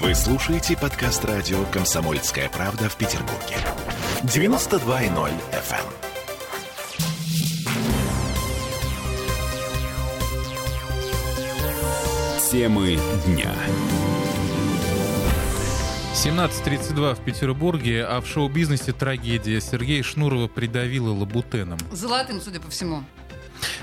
Вы 0.00 0.14
слушаете 0.14 0.76
подкаст 0.76 1.24
радио 1.24 1.64
«Комсомольская 1.72 2.50
правда» 2.50 2.88
в 2.90 2.96
Петербурге. 2.96 3.56
92.0 4.24 5.32
FM. 5.52 5.86
Темы 12.50 12.98
дня. 13.24 13.54
17.32 16.12 17.14
в 17.14 17.20
Петербурге, 17.20 18.04
а 18.04 18.20
в 18.20 18.26
шоу-бизнесе 18.26 18.92
трагедия. 18.92 19.60
Сергей 19.62 20.02
Шнурова 20.02 20.46
придавила 20.48 21.10
лабутеном. 21.10 21.78
Золотым, 21.90 22.42
судя 22.42 22.60
по 22.60 22.70
всему. 22.70 23.02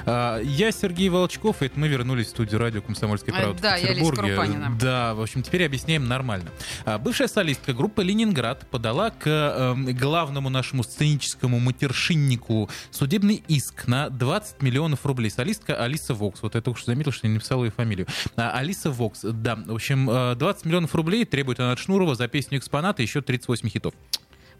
А, 0.05 0.39
Я 0.39 0.71
Сергей 0.71 1.09
Волчков, 1.09 1.61
и 1.61 1.65
это 1.65 1.79
мы 1.79 1.87
вернулись 1.87 2.27
в 2.27 2.29
студию 2.29 2.59
радио 2.59 2.81
«Комсомольская 2.81 3.33
правда» 3.33 3.61
да, 3.61 3.77
в 3.77 3.81
я 3.81 3.87
Петербурге. 3.89 4.35
Крупанина. 4.35 4.77
Да, 4.79 5.13
в 5.15 5.21
общем, 5.21 5.43
теперь 5.43 5.65
объясняем 5.65 6.07
нормально. 6.07 6.51
А, 6.85 6.97
Бывшая 6.97 7.27
солистка 7.27 7.73
группы 7.73 8.03
«Ленинград» 8.03 8.67
подала 8.69 9.11
к 9.11 9.27
эм, 9.27 9.85
главному 9.95 10.49
нашему 10.49 10.83
сценическому 10.83 11.59
матершиннику 11.59 12.69
судебный 12.91 13.43
иск 13.47 13.87
на 13.87 14.09
20 14.09 14.61
миллионов 14.61 15.05
рублей. 15.05 15.29
Солистка 15.29 15.81
Алиса 15.81 16.13
Вокс. 16.13 16.41
Вот 16.41 16.55
я 16.55 16.61
только 16.61 16.79
что 16.79 16.91
заметил, 16.91 17.11
что 17.11 17.27
я 17.27 17.29
не 17.29 17.35
написал 17.35 17.63
ее 17.63 17.71
фамилию. 17.71 18.07
А, 18.35 18.51
Алиса 18.51 18.91
Вокс, 18.91 19.21
да. 19.23 19.55
В 19.55 19.73
общем, 19.73 20.09
э, 20.09 20.35
20 20.35 20.65
миллионов 20.65 20.95
рублей 20.95 21.25
требует 21.25 21.59
она 21.59 21.71
от 21.71 21.79
Шнурова 21.79 22.15
за 22.15 22.27
песню 22.27 22.57
«Экспонат» 22.57 22.99
и 22.99 23.03
еще 23.03 23.21
38 23.21 23.69
хитов. 23.69 23.93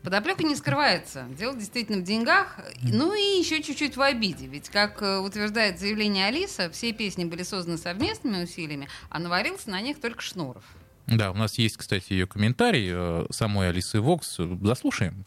Подоплека 0.04 0.44
не 0.44 0.56
скрывается. 0.56 1.26
Дело 1.30 1.56
действительно 1.56 2.00
в 2.00 2.04
деньгах, 2.04 2.60
ну 2.84 3.14
и 3.14 3.40
еще 3.40 3.62
чуть-чуть 3.64 3.96
в 3.96 4.02
обиде. 4.02 4.48
Ведь, 4.48 4.70
как 4.70 5.02
э, 5.02 5.20
утверждает 5.20 5.80
заявление 5.80 6.28
Алиса, 6.28 6.70
все 6.70 6.92
песни 6.92 7.24
были 7.24 7.44
созданы 7.44 7.78
совместными 7.78 8.44
усилиями, 8.44 8.90
а 9.10 9.20
наварился 9.20 9.70
на 9.70 9.80
них 9.80 10.02
только 10.02 10.22
Шнуров. 10.22 10.64
Да, 11.08 11.32
у 11.32 11.36
нас 11.36 11.58
есть, 11.58 11.78
кстати, 11.78 12.14
ее 12.14 12.28
комментарий 12.28 12.90
э, 12.94 13.26
самой 13.30 13.70
Алисы 13.70 14.02
Вокс. 14.02 14.40
Заслушаем. 14.62 15.26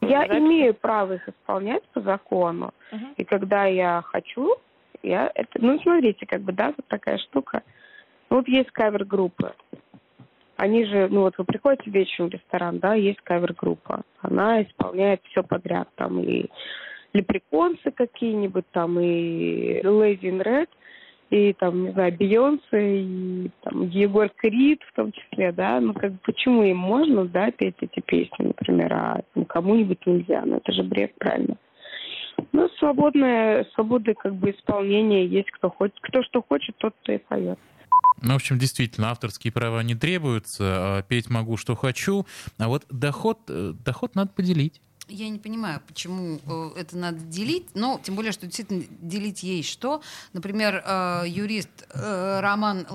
Я 0.00 0.26
имею 0.26 0.74
право 0.74 1.14
их 1.14 1.28
исполнять 1.28 1.84
по 1.88 2.00
закону. 2.00 2.74
И 3.16 3.24
когда 3.24 3.64
я 3.66 4.02
хочу, 4.04 4.56
я 5.02 5.30
это... 5.34 5.50
Ну, 5.60 5.78
смотрите, 5.80 6.26
как 6.26 6.42
бы, 6.42 6.52
да, 6.52 6.74
вот 6.76 6.86
такая 6.88 7.18
штука. 7.18 7.62
Вот 8.28 8.48
есть 8.48 8.70
кавер-группы. 8.72 9.54
Они 10.56 10.84
же, 10.86 11.08
ну 11.10 11.22
вот 11.22 11.36
вы 11.36 11.44
приходите 11.44 11.90
вечером 11.90 12.30
в 12.30 12.32
ресторан, 12.32 12.78
да, 12.78 12.94
есть 12.94 13.20
кавер-группа. 13.22 14.02
Она 14.20 14.62
исполняет 14.62 15.20
все 15.24 15.42
подряд. 15.42 15.88
Там 15.96 16.20
и 16.20 16.46
лепреконсы 17.12 17.90
какие-нибудь, 17.90 18.64
там 18.72 18.98
и 18.98 19.80
Lady 19.82 20.22
in 20.22 20.42
Red, 20.42 20.68
и 21.30 21.52
там, 21.54 21.84
не 21.84 21.92
знаю, 21.92 22.16
Бейонсе, 22.16 23.00
и 23.00 23.50
там 23.62 23.88
Егор 23.88 24.28
Крид 24.28 24.80
в 24.84 24.94
том 24.94 25.12
числе, 25.12 25.52
да, 25.52 25.80
ну 25.80 25.92
как 25.92 26.12
почему 26.22 26.62
им 26.62 26.78
можно, 26.78 27.24
да, 27.26 27.50
петь 27.50 27.76
эти 27.80 28.00
песни, 28.00 28.46
например, 28.46 28.92
а 28.92 29.20
ну, 29.34 29.44
кому-нибудь 29.44 30.06
нельзя, 30.06 30.42
ну 30.44 30.56
это 30.58 30.72
же 30.72 30.82
бред, 30.82 31.12
правильно. 31.18 31.56
Ну, 32.52 32.68
свободная, 32.78 33.64
свобода 33.74 34.14
как 34.14 34.34
бы 34.34 34.50
исполнения 34.50 35.26
есть, 35.26 35.50
кто 35.50 35.70
хочет, 35.70 35.96
кто 36.00 36.22
что 36.22 36.42
хочет, 36.42 36.76
тот 36.76 36.94
то 37.02 37.12
и 37.12 37.18
поет. 37.18 37.58
Ну, 38.22 38.32
в 38.32 38.36
общем, 38.36 38.58
действительно, 38.58 39.10
авторские 39.10 39.52
права 39.52 39.82
не 39.82 39.94
требуются, 39.94 40.64
а 40.98 41.02
петь 41.02 41.28
могу, 41.28 41.56
что 41.56 41.76
хочу, 41.76 42.26
а 42.58 42.68
вот 42.68 42.86
доход, 42.90 43.40
э, 43.48 43.74
доход 43.84 44.14
надо 44.14 44.30
поделить. 44.32 44.80
Я 45.08 45.28
не 45.28 45.38
понимаю, 45.38 45.80
почему 45.86 46.40
э, 46.46 46.80
это 46.80 46.96
надо 46.96 47.20
делить, 47.20 47.68
но 47.74 48.00
тем 48.02 48.16
более, 48.16 48.32
что 48.32 48.46
действительно 48.46 48.84
делить 49.00 49.44
есть 49.44 49.68
что. 49.68 50.02
Например, 50.32 50.82
э, 50.84 51.24
юрист 51.28 51.68
Роман 51.92 52.86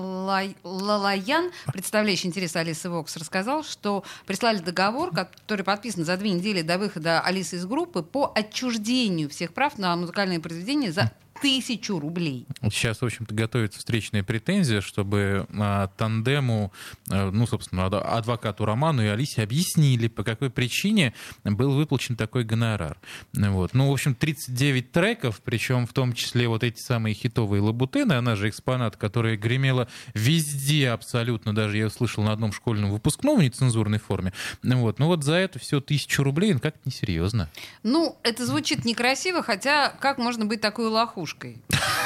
Лалаян, 0.62 1.50
представляющий 1.72 2.28
интересы 2.28 2.58
Алисы 2.58 2.90
Вокс, 2.90 3.16
рассказал, 3.16 3.64
что 3.64 4.04
прислали 4.26 4.58
договор, 4.58 5.10
который 5.12 5.62
подписан 5.62 6.04
за 6.04 6.16
две 6.18 6.32
недели 6.32 6.60
до 6.60 6.76
выхода 6.76 7.20
Алисы 7.20 7.56
из 7.56 7.64
группы 7.64 8.02
по 8.02 8.30
отчуждению 8.34 9.30
всех 9.30 9.54
прав 9.54 9.78
на 9.78 9.96
музыкальные 9.96 10.40
произведения 10.40 10.92
за 10.92 11.12
тысячу 11.42 11.98
рублей. 11.98 12.46
Сейчас, 12.62 13.02
в 13.02 13.04
общем-то, 13.04 13.34
готовится 13.34 13.80
встречная 13.80 14.22
претензия, 14.22 14.80
чтобы 14.80 15.46
а, 15.58 15.88
тандему, 15.88 16.72
а, 17.10 17.30
ну, 17.30 17.46
собственно, 17.46 17.86
ад- 17.86 17.94
адвокату 17.94 18.64
Роману 18.64 19.02
и 19.02 19.08
Алисе 19.08 19.42
объяснили, 19.42 20.06
по 20.06 20.22
какой 20.22 20.48
причине 20.50 21.12
был 21.44 21.72
выплачен 21.74 22.16
такой 22.16 22.44
гонорар. 22.44 22.96
Вот. 23.34 23.74
Ну, 23.74 23.90
в 23.90 23.92
общем, 23.92 24.14
39 24.14 24.92
треков, 24.92 25.40
причем 25.44 25.86
в 25.86 25.92
том 25.92 26.12
числе 26.12 26.46
вот 26.46 26.62
эти 26.62 26.80
самые 26.80 27.14
хитовые 27.14 27.60
лабутены, 27.60 28.12
она 28.12 28.36
же 28.36 28.48
экспонат, 28.48 28.96
которая 28.96 29.36
гремела 29.36 29.88
везде 30.14 30.90
абсолютно, 30.90 31.54
даже 31.54 31.76
я 31.78 31.86
услышал 31.86 32.22
на 32.22 32.32
одном 32.32 32.52
школьном 32.52 32.90
выпускном 32.92 33.40
в 33.40 33.42
нецензурной 33.42 33.98
форме. 33.98 34.32
Вот. 34.62 35.00
Ну 35.00 35.06
вот 35.06 35.24
за 35.24 35.34
это 35.34 35.58
все 35.58 35.80
тысячу 35.80 36.22
рублей, 36.22 36.54
ну 36.54 36.60
как-то 36.60 36.80
несерьезно. 36.84 37.48
Ну, 37.82 38.16
это 38.22 38.46
звучит 38.46 38.84
некрасиво, 38.84 39.42
хотя 39.42 39.90
как 39.90 40.18
можно 40.18 40.44
быть 40.46 40.60
такой 40.60 40.86
лохушкой? 40.86 41.31
okay 41.34 41.56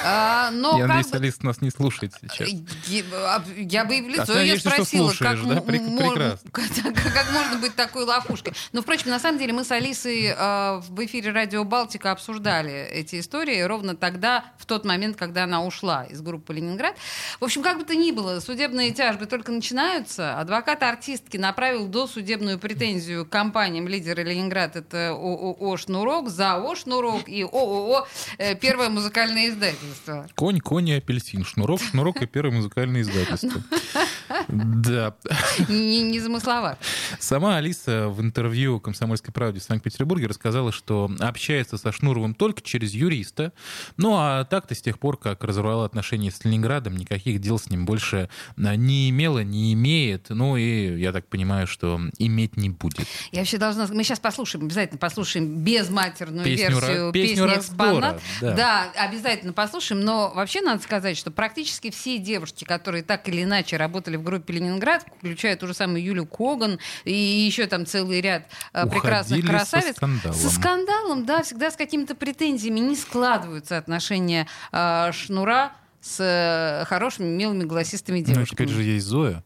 А, 0.08 0.50
но 0.52 0.78
я 0.78 0.86
как 0.86 0.88
надеюсь, 0.96 1.10
бы- 1.10 1.16
Алиса 1.18 1.46
нас 1.46 1.60
не 1.60 1.70
слушает 1.70 2.12
сейчас. 2.20 2.48
Я, 2.86 3.02
а, 3.12 3.42
я 3.56 3.84
бы 3.84 3.96
и 3.96 4.02
в 4.02 4.08
лицо 4.08 4.34
А 4.34 4.40
ее 4.40 4.58
спросила, 4.58 5.08
как, 5.10 5.38
слушаешь, 5.38 5.40
да? 5.40 5.48
М- 5.48 5.54
мо- 5.56 5.62
прекрасно. 5.62 6.50
как, 6.52 6.64
как 7.12 7.32
можно 7.32 7.58
быть 7.58 7.74
такой 7.74 8.04
лохушкой. 8.04 8.52
Но, 8.72 8.82
впрочем, 8.82 9.10
на 9.10 9.18
самом 9.18 9.38
деле 9.38 9.52
мы 9.52 9.64
с 9.64 9.70
Алисой 9.70 10.26
э, 10.26 10.80
в 10.88 11.04
эфире 11.04 11.32
Радио 11.32 11.64
Балтика 11.64 12.12
обсуждали 12.12 12.72
эти 12.72 13.20
истории 13.20 13.60
ровно 13.62 13.96
тогда, 13.96 14.44
в 14.58 14.66
тот 14.66 14.84
момент, 14.84 15.16
когда 15.16 15.44
она 15.44 15.64
ушла 15.64 16.04
из 16.04 16.20
группы 16.20 16.54
«Ленинград». 16.54 16.94
В 17.40 17.44
общем, 17.44 17.62
как 17.62 17.78
бы 17.78 17.84
то 17.84 17.94
ни 17.96 18.10
было, 18.12 18.40
судебные 18.40 18.92
тяжбы 18.92 19.26
только 19.26 19.52
начинаются. 19.52 20.38
Адвокат 20.38 20.82
артистки 20.82 21.36
направил 21.36 21.86
досудебную 21.88 22.58
претензию 22.58 23.26
компаниям 23.26 23.88
«Лидеры 23.88 24.22
Ленинград». 24.22 24.76
Это 24.76 25.10
ООО 25.10 25.76
«Шнурок», 25.76 26.28
ЗАО 26.28 26.74
«Шнурок» 26.76 27.28
и 27.28 27.42
ООО 27.42 28.06
э, 28.38 28.54
«Первое 28.54 28.88
музыкальное 28.88 29.48
издательство». 29.48 29.95
Конь, 30.34 30.60
конь 30.60 30.88
и 30.88 30.94
апельсин. 30.94 31.44
Шнурок, 31.44 31.80
шнурок 31.80 32.22
и 32.22 32.26
первое 32.26 32.52
музыкальное 32.52 33.02
издательство. 33.02 33.62
Да. 34.48 35.14
Не, 35.68 36.02
не 36.02 36.20
замысловато. 36.20 36.78
Сама 37.18 37.56
Алиса 37.56 38.08
в 38.08 38.20
интервью 38.20 38.80
«Комсомольской 38.80 39.32
правде» 39.32 39.60
в 39.60 39.62
Санкт-Петербурге 39.62 40.26
рассказала, 40.26 40.72
что 40.72 41.10
общается 41.20 41.78
со 41.78 41.92
Шнуровым 41.92 42.34
только 42.34 42.62
через 42.62 42.92
юриста. 42.92 43.52
Ну, 43.96 44.14
а 44.16 44.44
так-то 44.44 44.74
с 44.74 44.82
тех 44.82 44.98
пор, 44.98 45.16
как 45.16 45.42
разорвала 45.44 45.84
отношения 45.84 46.30
с 46.30 46.44
Ленинградом, 46.44 46.96
никаких 46.96 47.40
дел 47.40 47.58
с 47.58 47.70
ним 47.70 47.86
больше 47.86 48.28
а, 48.56 48.76
не 48.76 49.10
имела, 49.10 49.40
не 49.42 49.72
имеет. 49.72 50.30
Ну, 50.30 50.56
и 50.56 50.98
я 51.00 51.12
так 51.12 51.26
понимаю, 51.26 51.66
что 51.66 52.00
иметь 52.18 52.56
не 52.56 52.70
будет. 52.70 53.06
Я 53.32 53.40
вообще 53.40 53.58
должна... 53.58 53.86
Мы 53.88 54.04
сейчас 54.04 54.20
послушаем, 54.20 54.66
обязательно 54.66 54.98
послушаем 54.98 55.64
безматерную 55.64 56.44
Песню 56.44 56.68
версию 56.70 57.12
песню 57.12 57.46
песни 57.46 57.58
«Экспонат». 57.58 58.20
да. 58.40 58.54
Да, 58.54 58.92
обязательно 58.96 59.52
послушаем. 59.52 60.00
Но 60.02 60.32
вообще 60.34 60.60
надо 60.60 60.82
сказать, 60.82 61.16
что 61.16 61.30
практически 61.30 61.90
все 61.90 62.18
девушки, 62.18 62.64
которые 62.64 63.02
так 63.02 63.28
или 63.28 63.42
иначе 63.42 63.76
работали 63.76 64.16
в 64.16 64.22
группе 64.22 64.35
«Ленинград», 64.48 65.04
включая 65.18 65.56
ту 65.56 65.66
же 65.66 65.74
самую 65.74 66.02
Юлю 66.02 66.26
Коган 66.26 66.78
и 67.04 67.12
еще 67.12 67.66
там 67.66 67.86
целый 67.86 68.20
ряд 68.20 68.46
прекрасных 68.72 69.38
Уходили 69.40 69.46
со 69.46 69.70
красавиц. 69.70 69.96
скандалом. 69.96 70.38
Со 70.38 70.50
скандалом, 70.50 71.26
да, 71.26 71.42
всегда 71.42 71.70
с 71.70 71.76
какими-то 71.76 72.14
претензиями. 72.14 72.80
Не 72.80 72.96
складываются 72.96 73.78
отношения 73.78 74.46
э, 74.72 75.10
Шнура 75.12 75.72
с 76.00 76.16
э, 76.20 76.84
хорошими, 76.86 77.26
милыми, 77.26 77.64
голосистыми 77.64 78.20
Ну, 78.20 78.24
девушками. 78.26 78.44
теперь 78.66 78.68
же 78.68 78.82
есть 78.82 79.06
Зоя. 79.06 79.42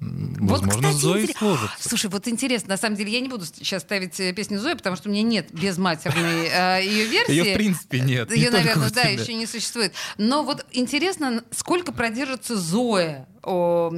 Возможно, 0.00 0.68
кстати, 0.70 0.92
с 0.94 1.00
Зоей 1.00 1.24
интерес- 1.26 1.38
сложится. 1.38 1.88
Слушай, 1.88 2.10
вот 2.10 2.26
интересно, 2.26 2.70
на 2.70 2.76
самом 2.78 2.96
деле 2.96 3.12
я 3.12 3.20
не 3.20 3.28
буду 3.28 3.44
сейчас 3.44 3.82
ставить 3.82 4.18
э, 4.18 4.32
песню 4.32 4.58
Зои, 4.58 4.72
потому 4.74 4.96
что 4.96 5.08
у 5.08 5.12
меня 5.12 5.22
нет 5.22 5.52
безматерной 5.52 6.48
э, 6.48 6.80
ее 6.84 7.04
версии. 7.06 7.32
Ее, 7.32 7.52
в 7.52 7.56
принципе, 7.56 8.00
нет. 8.00 8.30
не 8.30 8.36
Ее, 8.36 8.50
только 8.50 8.64
наверное, 8.64 8.90
да, 8.90 9.02
еще 9.02 9.34
не 9.34 9.46
существует. 9.46 9.92
Но 10.16 10.42
вот 10.42 10.64
интересно, 10.72 11.44
сколько 11.50 11.92
продержится 11.92 12.56
Зоя 12.56 13.28
о, 13.42 13.90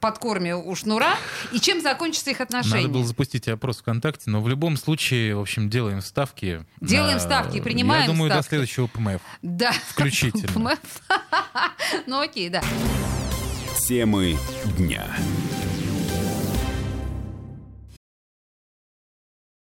подкорме 0.00 0.56
у 0.56 0.74
Шнура 0.74 1.14
и 1.52 1.60
чем 1.60 1.80
закончатся 1.80 2.30
их 2.30 2.40
отношения. 2.40 2.82
Надо 2.82 2.88
было 2.94 3.04
запустить 3.04 3.46
опрос 3.48 3.78
ВКонтакте, 3.78 4.30
но 4.30 4.40
в 4.40 4.48
любом 4.48 4.76
случае, 4.76 5.36
в 5.36 5.40
общем, 5.40 5.68
делаем 5.70 6.00
ставки. 6.00 6.64
Делаем 6.80 7.14
на- 7.14 7.20
ставки, 7.20 7.60
принимаем 7.60 8.02
Я 8.02 8.06
думаю, 8.08 8.28
до 8.30 8.34
ставки. 8.36 8.48
следующего 8.50 8.86
ПМФ. 8.86 9.20
Да. 9.42 9.72
Включительно. 9.88 10.76
Ну 12.06 12.20
окей, 12.20 12.48
да. 12.48 12.62
Темы 13.88 14.36
дня. 14.76 15.06